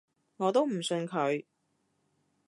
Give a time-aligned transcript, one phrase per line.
[0.37, 1.45] 我都唔信佢